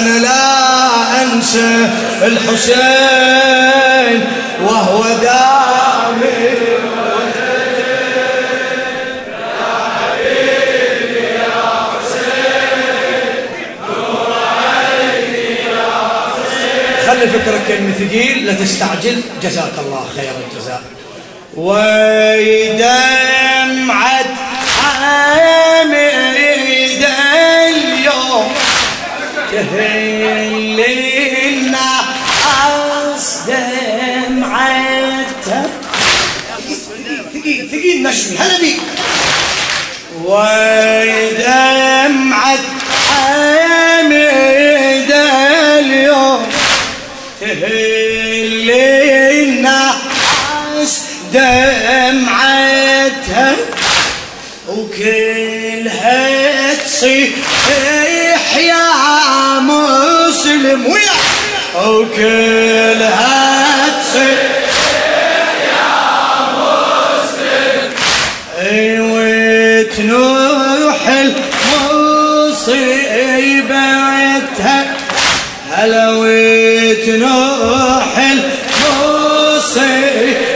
[0.00, 1.88] أنا لا أنسى
[2.22, 4.18] الحسين
[4.64, 6.50] وهو دامي.
[17.06, 19.22] خلي فكرك كلمة ثقيل لا تستعجل.
[19.42, 20.82] جزاك الله خير الجزاء.
[21.56, 22.90] ويدمعت
[38.00, 38.38] ثقيل ثقيل نشمي.
[38.38, 38.80] هلا بيك.
[40.24, 41.78] ويدمعت
[43.08, 45.10] حامد
[45.78, 46.46] اليوم.
[47.40, 48.70] تهل
[49.40, 50.94] الناس
[51.32, 53.50] دمعتها
[54.68, 57.30] وكلها تصيح.
[58.56, 60.86] يا مسلم.
[60.86, 61.10] ويا.
[61.86, 63.58] وكلها
[64.02, 64.59] تصيح.
[70.00, 71.96] وتنوح المصيبتها.
[75.70, 77.38] هلا وتنوح
[78.18, 78.60] المصيبة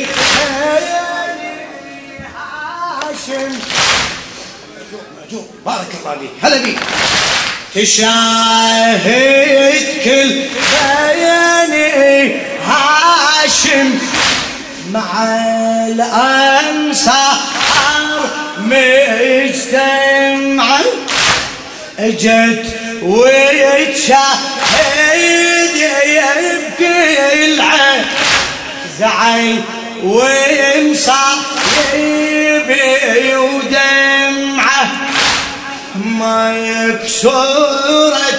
[5.66, 6.31] بارك الله فيك.
[6.42, 6.78] هلا بيك.
[7.75, 9.09] تشاهد
[10.05, 10.31] كل
[14.98, 15.10] مع
[15.86, 17.38] الأنصار
[18.58, 20.00] مجتمعة
[21.98, 22.66] اجت
[23.02, 24.28] ويتشاهد
[26.04, 28.04] يبكي العين.
[28.98, 29.62] زعل
[30.04, 31.06] ومصايبي
[33.37, 34.91] ودمعة.
[35.94, 38.38] ما يكسرت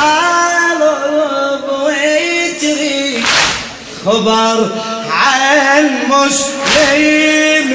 [0.00, 3.24] قلب ويتري
[4.06, 4.58] خبر
[5.52, 7.70] عن مسلم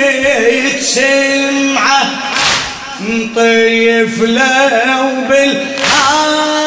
[0.65, 2.09] يتسمعه
[3.35, 6.57] طيف لو بالعظم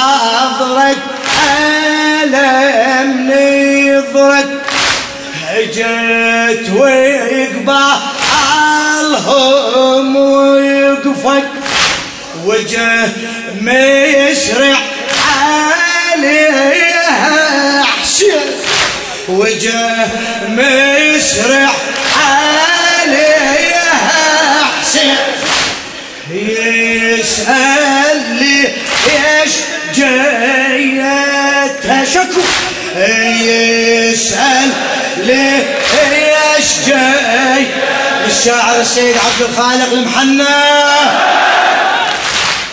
[2.33, 4.51] ألم نظرت
[5.75, 7.75] جت ويقبالهم
[10.15, 11.49] ويقفت
[12.45, 13.09] وجه
[13.61, 14.86] مسرع
[19.27, 20.05] وجه
[20.49, 21.71] مسرع
[22.17, 23.85] عليها
[24.81, 25.15] حسين.
[26.31, 28.67] يسأل لي
[29.07, 29.51] إيش
[29.95, 32.41] جايتها شكو
[33.41, 34.69] يسأل
[35.17, 35.49] لي
[36.57, 37.63] إيش جاي
[38.27, 40.63] الشاعر السيد عبد الخالق المحنى.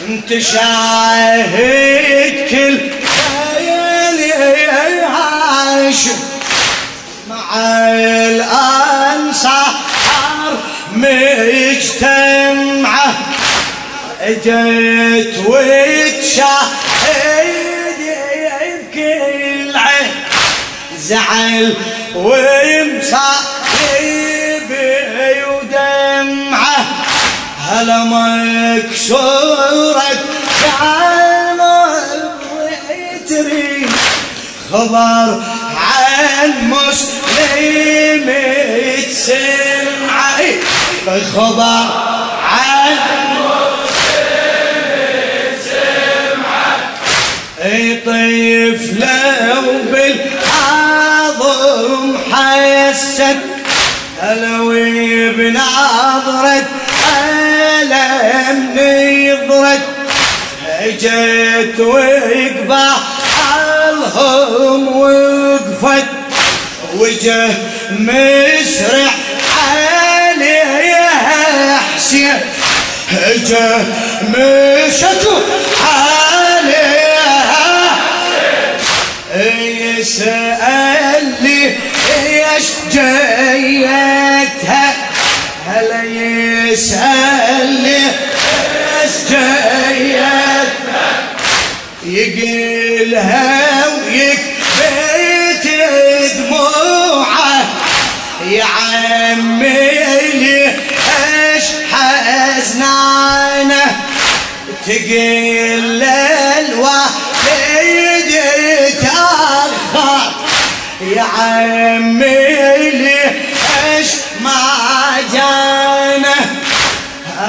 [0.09, 2.79] انت شاهد كل
[4.17, 6.19] ليالي عاشق.
[8.29, 9.75] الأنصار
[11.85, 13.15] مجتمعة
[14.21, 16.85] اجت وتشاهد
[18.01, 19.17] يبكي
[19.55, 20.13] العين.
[20.99, 21.75] زعل
[22.17, 23.15] ومصايب
[25.49, 26.85] ودمعه
[27.71, 27.99] هلا
[30.81, 33.87] قلب ويتري
[34.73, 35.43] خبر
[35.77, 37.24] عن مسلم
[39.09, 40.37] تسمع
[41.37, 41.87] خبر
[42.43, 42.97] عن
[48.07, 49.63] طيف لو
[49.93, 51.25] بالعظم
[52.33, 53.37] حست
[54.23, 54.69] لو
[55.37, 56.69] بنظرة
[57.83, 59.85] ألم نظرت
[60.69, 62.93] اجت وقبع
[63.57, 66.14] الهم وقفت
[66.99, 67.49] وجه
[67.91, 69.11] مسرع
[69.69, 72.41] عليها حسين.
[73.13, 73.79] اجه
[74.29, 75.29] مشت
[75.85, 77.05] عليها
[79.99, 81.65] يسأل لي
[82.27, 84.14] إيش جايتها
[105.13, 106.03] الليل
[106.69, 108.33] الوحيد
[109.01, 110.33] تأخر
[111.01, 114.09] يا عمي ليش
[114.41, 116.35] ما جانا؟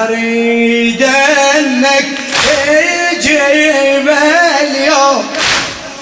[0.02, 2.06] أريد أنك
[2.66, 4.08] تجيب
[4.62, 5.24] اليوم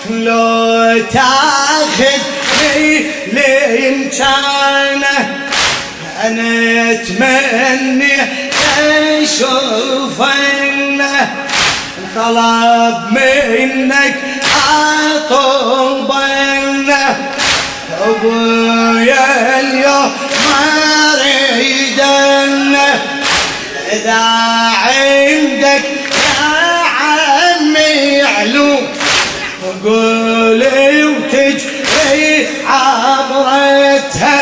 [0.10, 2.92] لو تاخذني
[3.34, 5.04] لين كان
[6.24, 8.18] أنا أتمنى
[10.04, 11.43] أشوفنا
[12.16, 14.16] طلب منك
[15.30, 17.12] اطلبنه
[18.02, 20.12] أبويا اليوم
[21.60, 22.92] مريدنه
[23.92, 24.24] إذا
[24.86, 25.86] عندك
[26.40, 26.54] يا
[27.00, 28.84] عمي علوم
[29.84, 34.38] قولي وتجري عبرتها.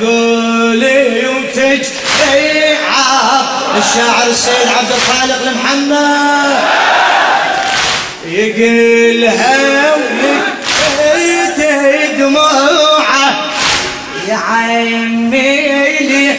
[0.00, 6.15] قولي وتجري عبر الشاعر السيد عبد الخالق المحمد.
[8.58, 9.94] يقلها
[11.14, 13.44] ويكتد دموعه
[14.28, 16.30] يا عمي لي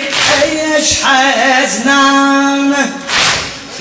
[0.44, 2.74] إيش حزنان؟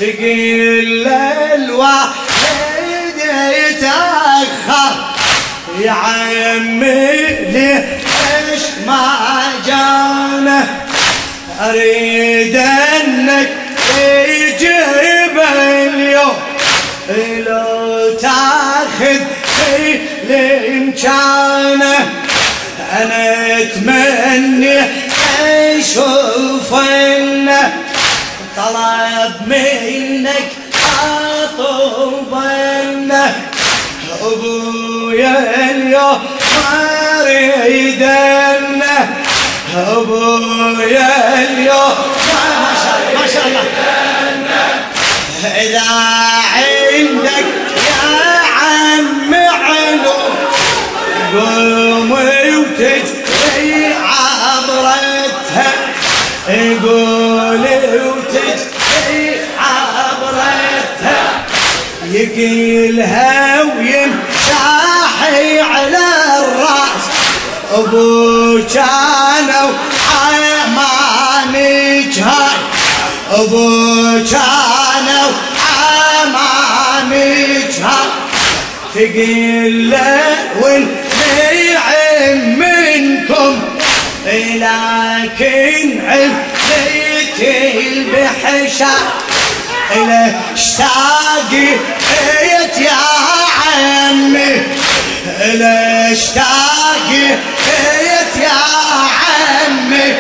[0.01, 1.09] تقل
[1.55, 2.17] الواحد
[3.71, 4.93] يتأخر.
[5.81, 7.11] يا عمي
[7.53, 10.67] ليش ما جانا
[11.61, 13.16] أريد أنك
[24.37, 24.81] أتمنى
[25.79, 27.65] أشوفنه
[28.57, 30.49] طلب منك
[31.45, 33.35] أطوبنه
[34.23, 35.37] أبويا
[35.71, 36.21] اليوم
[37.23, 38.17] مريدنه
[39.77, 41.11] أبويا
[41.45, 41.95] اليوم
[43.15, 43.65] ما شاء الله
[45.63, 46.26] إذا
[56.47, 61.47] قولي وتجري عبرتها
[62.11, 66.07] يقيلها ويمشاحي على
[66.39, 67.05] الرأس.
[67.75, 69.73] أبو كانوا
[70.23, 72.57] عمانك هاي.
[73.31, 73.69] أبو
[74.31, 75.33] كانوا
[76.23, 78.11] عمانك هاي.
[78.95, 79.99] تقيل
[80.61, 83.76] والنعم منكم.
[84.37, 88.95] لكن عبدتي البحشة
[89.93, 91.69] إلى اشتاقي
[92.79, 92.99] يا
[93.67, 94.63] عمي.
[95.41, 97.27] إلى اشتاقي
[98.43, 98.61] يا
[99.27, 100.15] عمي.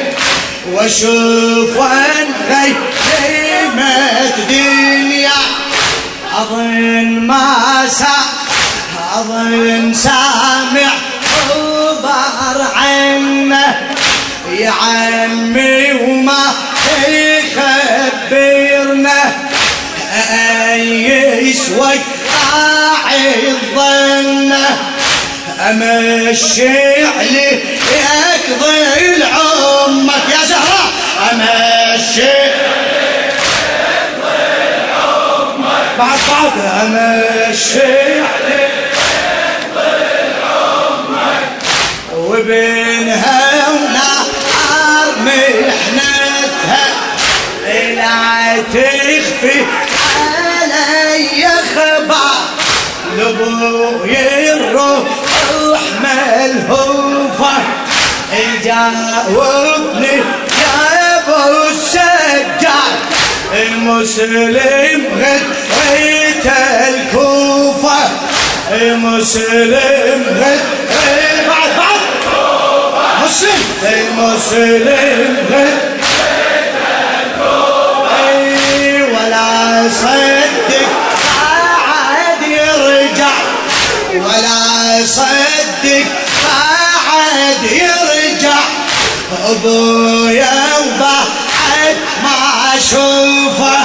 [0.73, 5.31] واشوف وين غيمة دنيا.
[6.37, 8.17] أظن ما سا
[9.15, 10.93] أظن سامع
[14.67, 16.55] عمي وما
[17.09, 18.67] يخبرنا.
[21.57, 22.01] يسوي
[22.43, 24.69] قاعد ظنه
[25.61, 27.61] امشي عليه
[27.93, 30.93] يقضي العمك يا زهرة
[31.33, 32.37] امشي
[35.99, 38.69] بعد بعد امشي عليه
[42.17, 43.46] وبينها
[48.77, 49.65] تخفي
[50.73, 52.33] علي خبر
[53.17, 55.09] لابوي الروح
[56.03, 57.57] ملهوفة.
[58.65, 60.17] جاوبني
[60.63, 62.99] يا أبو السجاد
[63.53, 66.47] المسلم غديت
[66.89, 68.01] الكوفة.
[68.73, 72.01] المسلم غديت بعد بعد
[73.25, 73.63] مسلم.
[73.83, 75.96] المسلم غديت
[79.85, 80.71] صدق
[81.37, 83.35] بعد يرجع.
[84.15, 86.05] ولا صدق
[86.45, 88.59] بعد يرجع.
[89.49, 92.37] أبويا وبعد ما
[92.77, 93.79] أشوفه.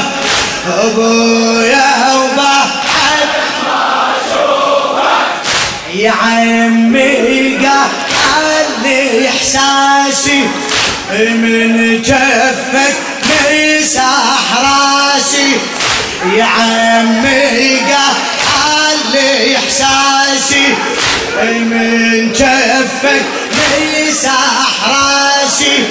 [0.83, 3.29] أبويا وبعد
[3.65, 5.11] ما أشوفه.
[5.93, 7.91] يا عمي قال
[9.27, 10.41] إحساسي
[11.11, 12.95] من جفك
[13.81, 15.51] مسح راسي.
[16.37, 19.17] يا عمي قال
[19.55, 20.67] إحساسي
[21.43, 23.21] من جفك
[24.09, 25.83] مسح راسي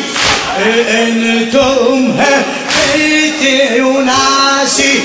[0.91, 2.17] أنتم
[2.95, 5.03] بيتي وناسي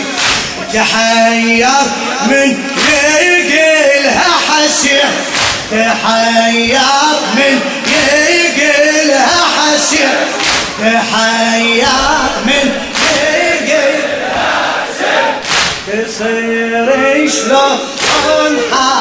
[0.73, 1.67] تحير
[2.27, 2.57] من
[2.89, 5.09] يقلها حسيح
[5.71, 6.79] تحير
[7.35, 10.13] من يقلها حسيح
[10.79, 12.24] تحير
[16.15, 17.77] تصير شلون
[18.21, 18.94] حالتها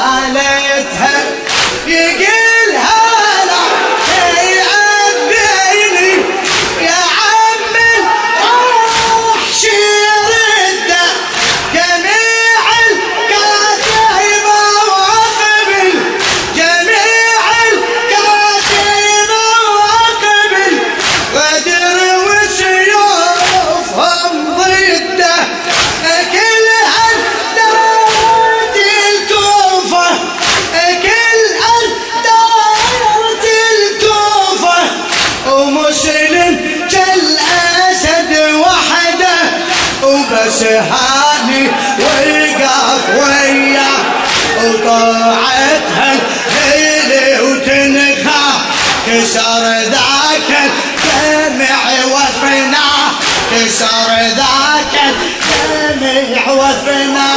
[53.85, 57.35] كسر ذاك الدمع وفنا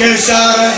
[0.00, 0.70] كسر